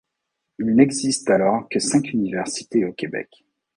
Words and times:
Il 0.57 0.73
n'existe 0.73 1.29
alors 1.29 1.69
que 1.69 1.77
cinq 1.77 2.09
universités 2.11 2.85
au 2.85 2.91
Québec. 2.91 3.45